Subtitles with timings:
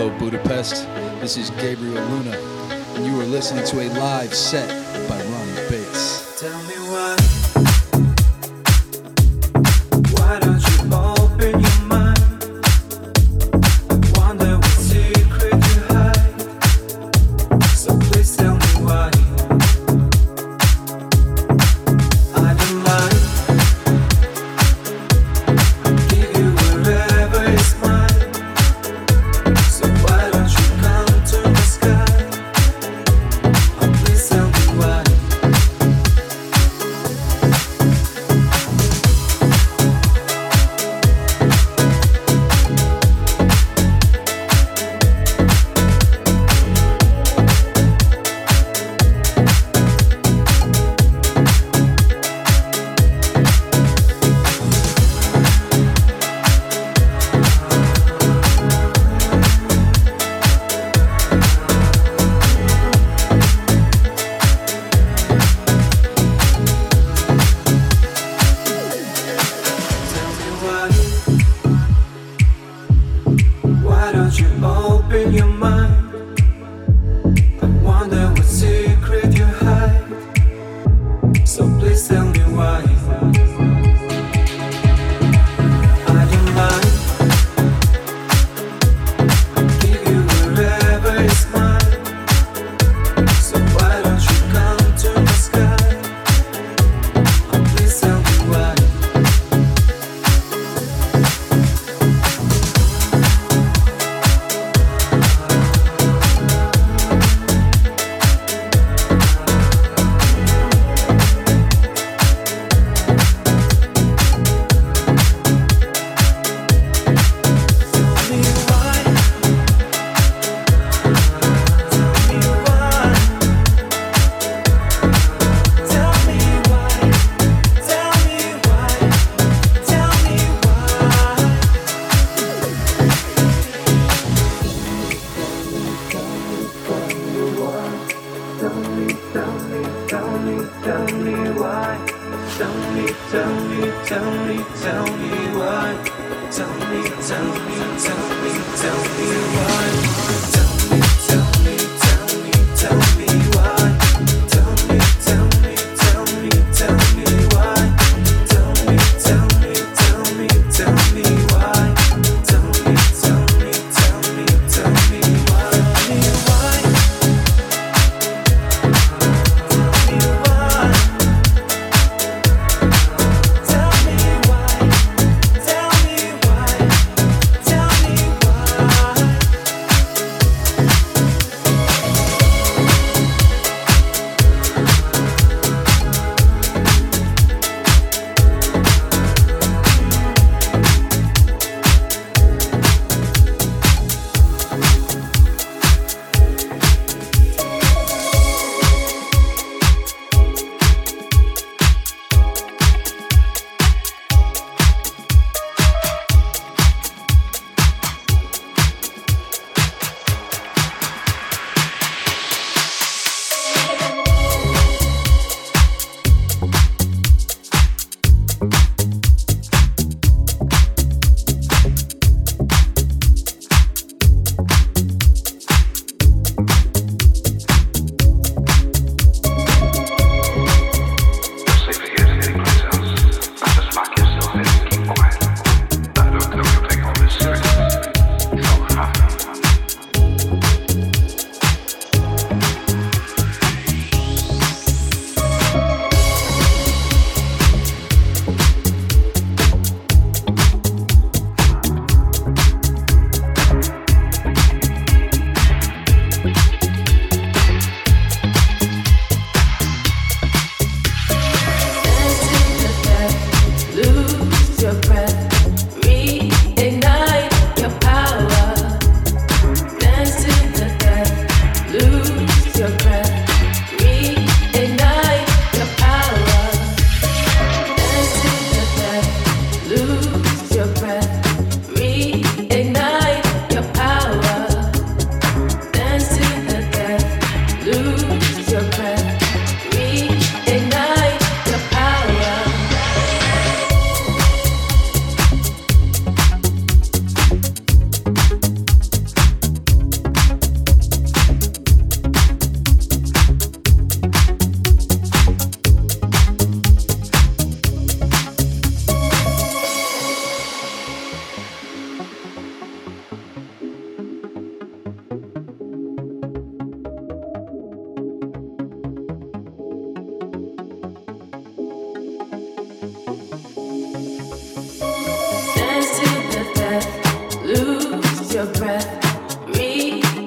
[0.00, 0.86] Hello, Budapest.
[1.20, 2.34] This is Gabriel Luna,
[2.94, 4.79] and you are listening to a live set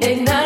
[0.03, 0.42] Take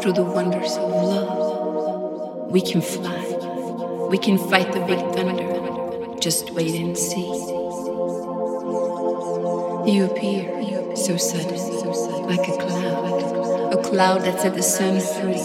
[0.00, 3.24] through the wonders of love, we can fly.
[4.10, 6.18] We can fight the big thunder.
[6.20, 7.28] Just wait and see.
[9.90, 15.38] You appear so sudden, like a cloud, a cloud that set the sun free.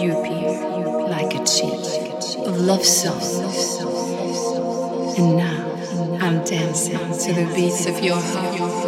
[0.00, 3.38] You appear like a cheat of love songs.
[5.18, 8.79] And now I'm dancing to the beats of your heart.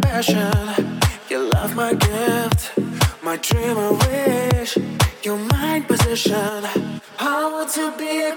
[0.00, 2.72] passion, your love my gift,
[3.22, 4.78] my dream and wish,
[5.22, 6.64] your mind position.
[7.18, 8.36] I want to be a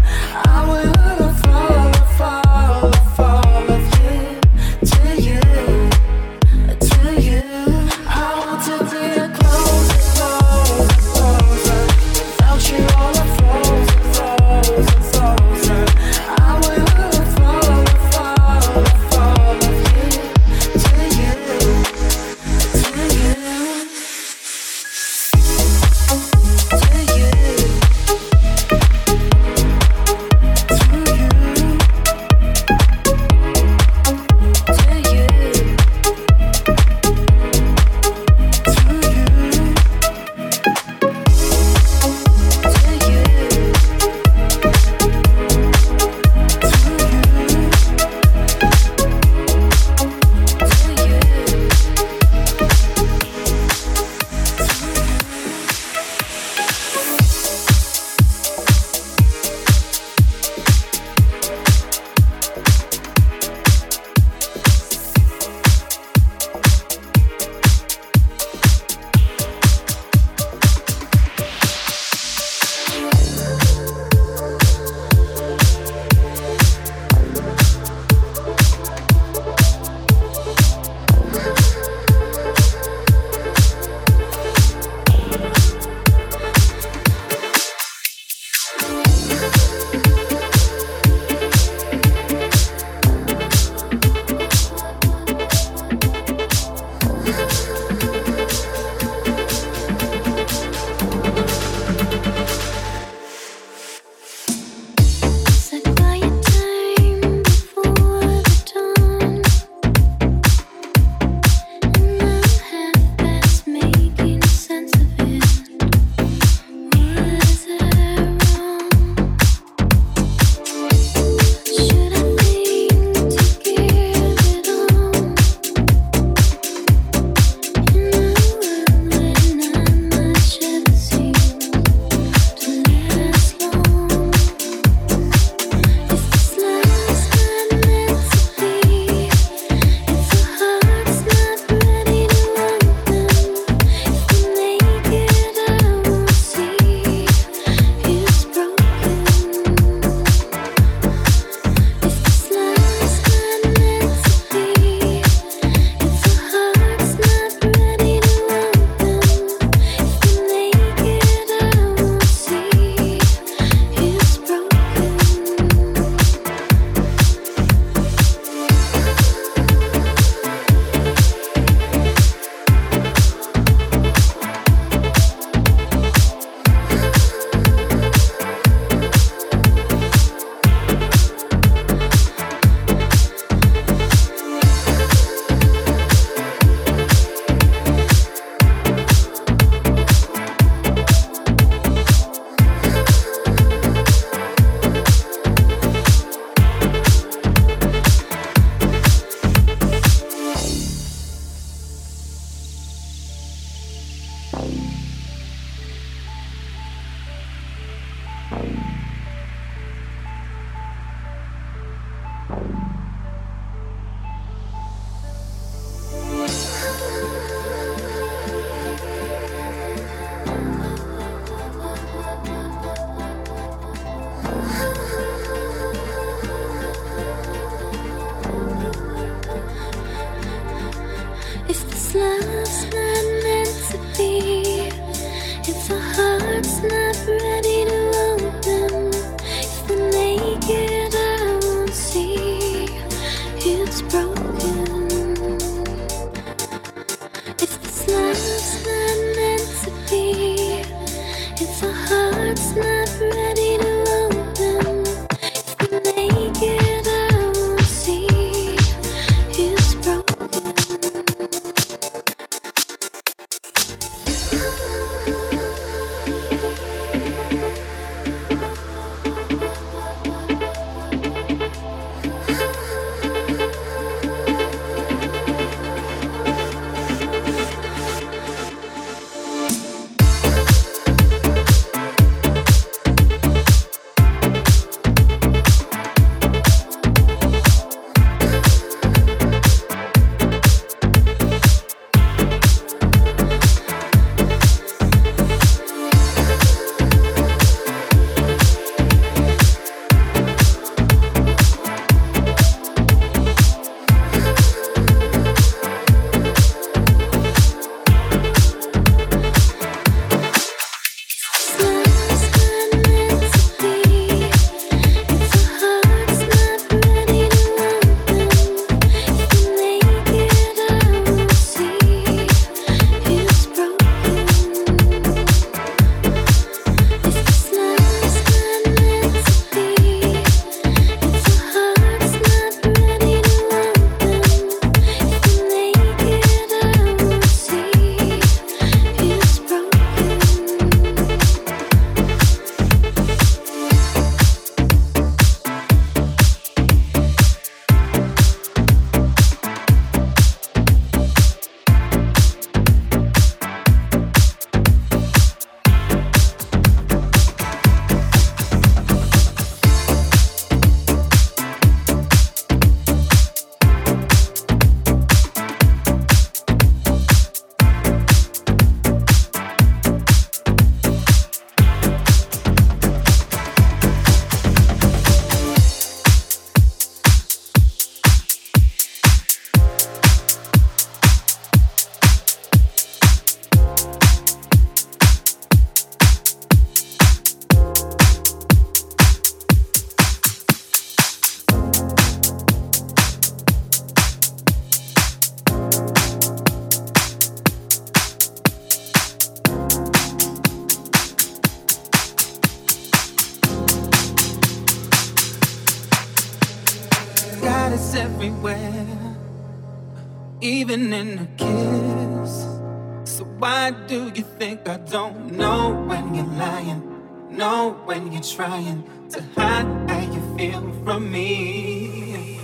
[418.55, 422.59] trying to hide how you feel from me.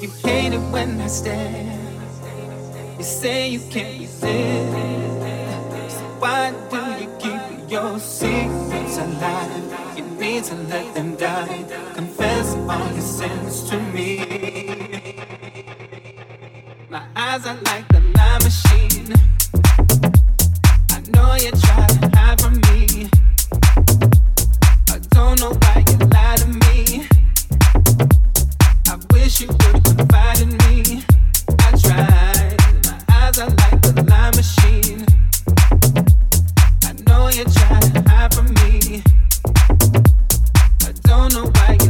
[0.00, 1.78] You hate it when I stare.
[2.96, 4.20] You say you can't resist.
[5.98, 9.96] So why do you keep your secrets alive?
[9.96, 11.64] You need to let them die.
[11.94, 15.18] Confess all your sins to me.
[16.88, 19.14] My eyes are like a lie machine.
[20.90, 23.10] I know you try to hide from me.
[25.20, 27.06] I don't know why you lied to me.
[28.88, 31.04] I wish you could confide in me.
[31.58, 32.56] I try
[32.86, 35.04] my eyes are like the line machine.
[36.84, 39.02] I know you try hard for me.
[40.88, 41.89] I don't know why you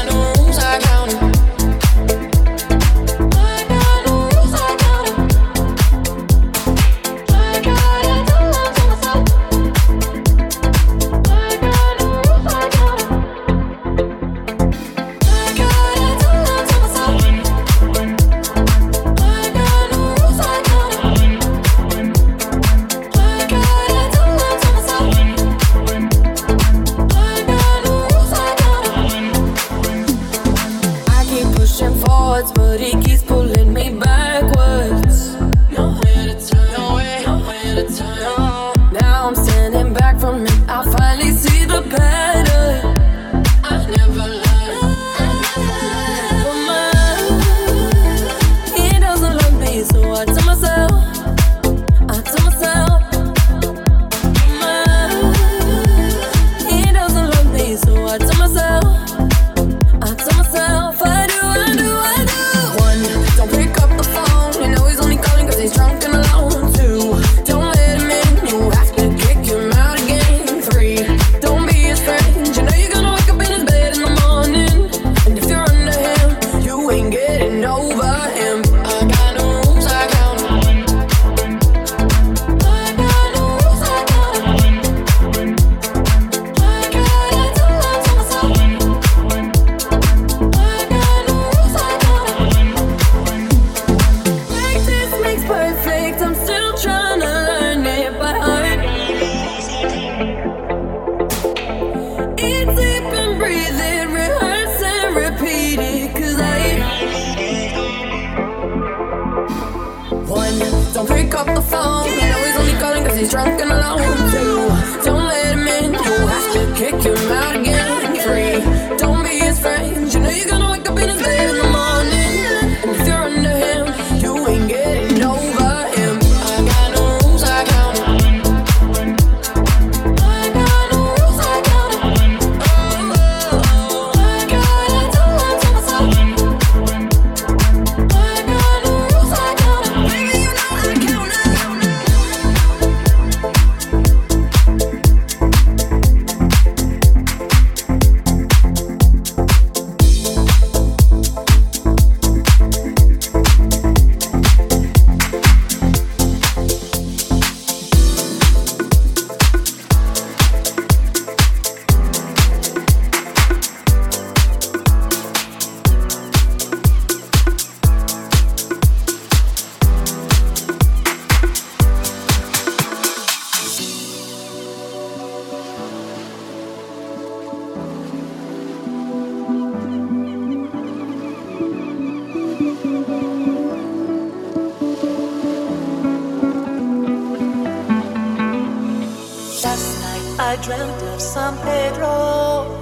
[190.61, 192.77] dreamt of San Pedro.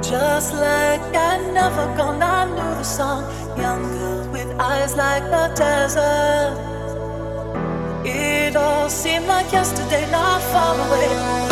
[0.00, 3.24] Just like I never gone, I knew the song.
[3.56, 6.56] Young girl with eyes like the desert.
[8.04, 11.51] It all seemed like yesterday, not far away.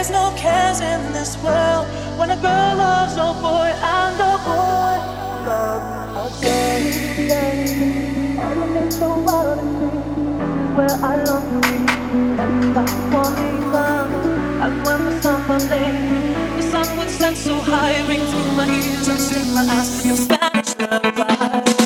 [0.00, 1.86] Faces, no cares in this world.
[2.18, 4.96] When a girl loves a boy and a boy
[5.46, 6.80] loves a girl.
[8.40, 10.00] Everything's so wild and free.
[10.76, 11.76] Where I long to be.
[12.42, 14.10] Everybody wanting love.
[14.62, 19.18] And the summer late, the sun would set so high, ring through my ears and
[19.18, 20.06] sing my eyes.
[20.06, 21.79] Your Spanish lullaby.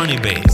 [0.00, 0.49] Set by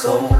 [0.00, 0.39] soul.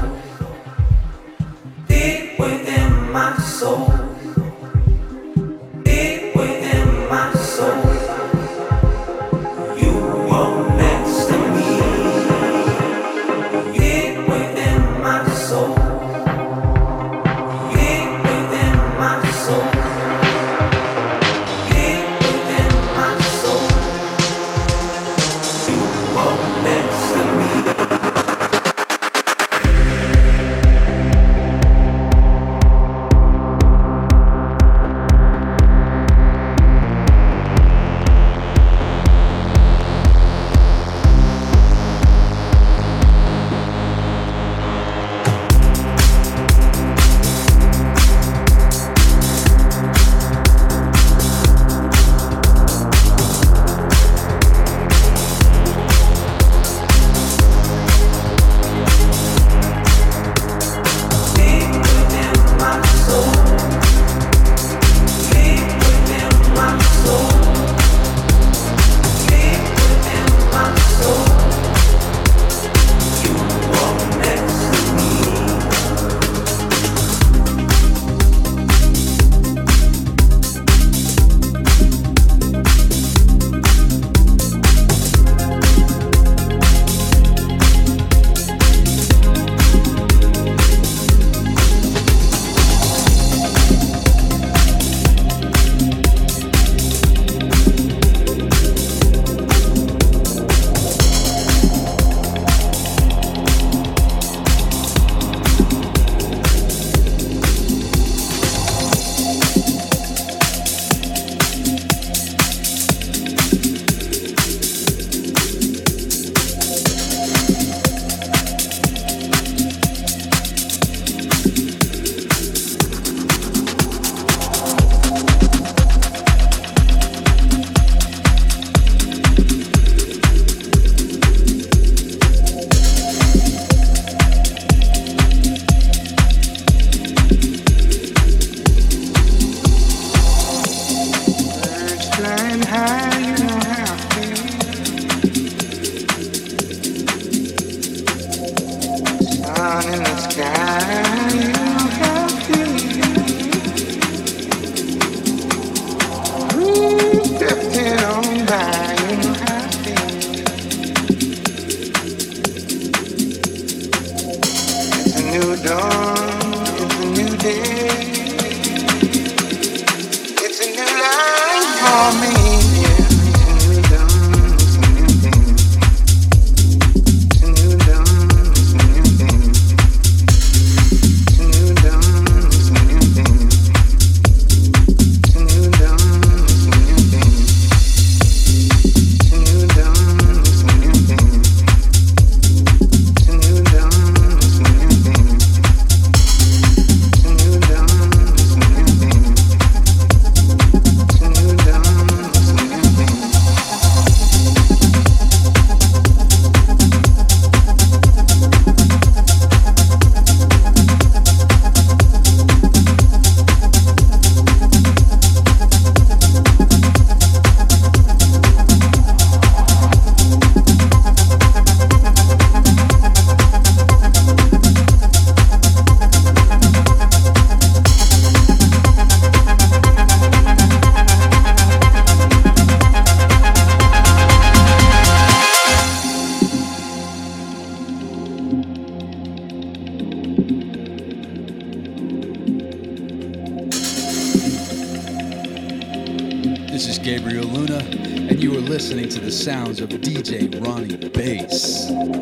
[248.91, 252.20] Listening to the sounds of DJ Rony Bass.